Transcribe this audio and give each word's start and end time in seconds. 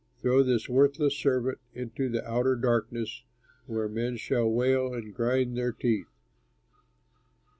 Throw 0.17 0.41
this 0.41 0.67
worthless 0.67 1.15
servant 1.15 1.59
into 1.75 2.09
the 2.09 2.27
outer 2.27 2.55
darkness 2.55 3.21
where 3.67 3.87
men 3.87 4.17
shall 4.17 4.49
wail 4.51 4.95
and 4.95 5.13
grind 5.13 5.55
their 5.55 5.71
teeth.'" 5.73 6.07